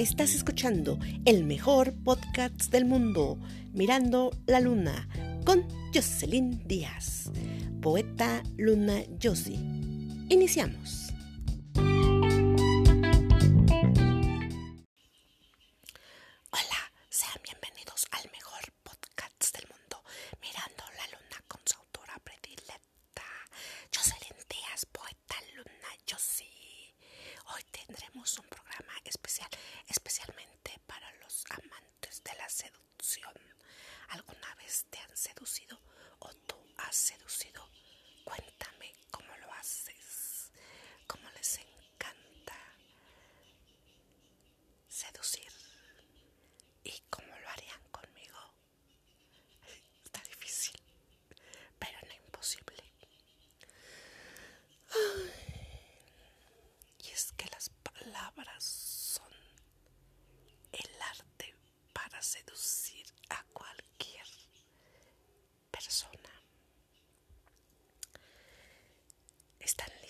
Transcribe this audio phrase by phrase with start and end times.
[0.00, 3.38] Estás escuchando el mejor podcast del mundo,
[3.74, 5.06] Mirando la Luna,
[5.44, 5.62] con
[5.94, 7.30] Jocelyn Díaz,
[7.82, 9.58] poeta Luna Josie.
[10.30, 11.12] Iniciamos.
[35.20, 35.78] Seducido
[36.20, 37.59] o tú has seducido?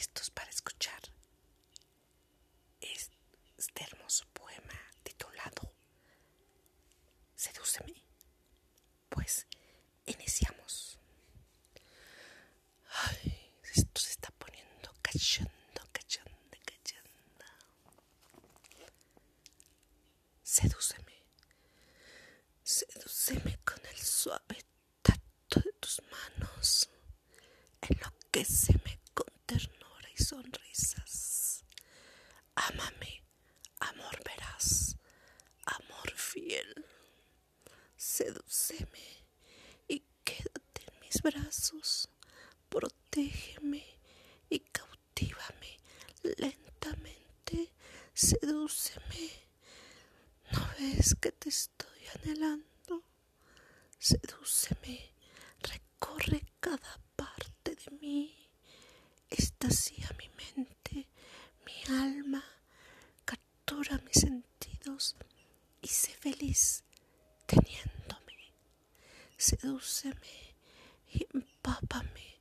[0.00, 1.02] Listos para escuchar
[2.80, 5.74] este hermoso poema titulado
[7.36, 7.94] Sedúceme?
[9.10, 9.46] Pues
[10.06, 10.98] iniciamos.
[13.04, 17.46] Ay, esto se está poniendo cachondo, cachondo, cachondo.
[20.42, 21.16] Sedúceme.
[22.62, 24.58] Sedúceme con el suave
[25.02, 26.88] tacto de tus manos.
[27.82, 31.64] Enloquéceme con ternura y sonrisas.
[32.54, 33.22] Ámame,
[33.80, 34.96] amor veraz,
[35.64, 36.84] amor fiel.
[37.96, 39.06] Sedúceme
[39.88, 42.08] y quédate en mis brazos.
[42.68, 43.84] Protégeme
[44.48, 45.80] y cautívame
[46.38, 47.72] lentamente.
[48.14, 49.24] Sedúceme.
[50.52, 53.02] ¿No ves que te estoy anhelando?
[53.98, 55.14] Sedúceme.
[55.62, 58.48] Recorre cada parte de mí.
[59.28, 61.08] Estasía mi mente,
[61.66, 62.44] mi alma.
[63.24, 65.16] Captura mis sentidos
[65.82, 66.84] y sé feliz
[67.46, 68.52] teniéndome.
[69.36, 70.54] Sedúceme
[71.12, 72.40] y empápame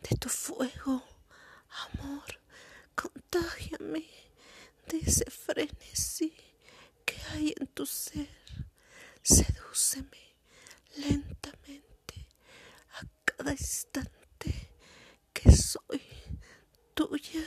[0.00, 1.04] de tu fuego,
[1.92, 2.40] amor.
[2.94, 4.06] Contágiame
[4.88, 6.34] de ese frenesí
[7.04, 8.28] que hay en tu ser.
[9.22, 10.22] Sedúceme
[10.96, 12.26] lentamente
[12.98, 14.70] a cada instante
[15.34, 16.02] que soy
[16.94, 17.46] tuya.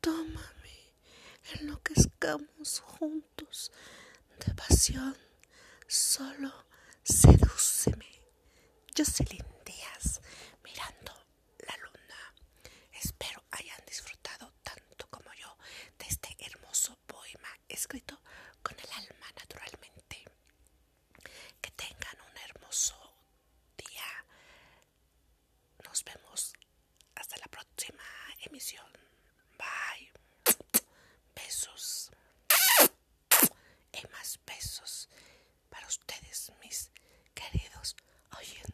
[0.00, 0.76] Tómame,
[1.54, 3.70] enloquezcamos juntos
[4.46, 5.16] de pasión.
[5.86, 6.66] Solo
[7.02, 8.06] sedúceme.
[8.96, 10.20] Jocelyn Díaz,
[10.64, 11.12] mirando
[11.66, 12.34] la luna.
[12.92, 15.56] Espero hayan disfrutado tanto como yo
[15.98, 18.20] de este hermoso poema escrito
[18.62, 20.24] con el alma naturalmente.
[21.60, 22.96] Que tengan un hermoso
[23.76, 24.24] día.
[25.84, 26.52] Nos vemos
[27.14, 28.02] hasta la próxima
[28.44, 28.99] emisión.
[37.40, 37.96] queridos
[38.38, 38.69] oyentes.